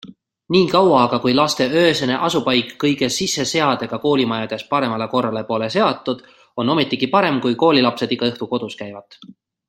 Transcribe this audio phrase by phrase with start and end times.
[0.53, 6.23] Nii kaua aga, kui laste öösene asupaik kõige sisseseadega koolimajades paremale korrale pole seatud,
[6.63, 9.19] on ometigi parem, kui koolilapsed iga õhtu kodus käivad.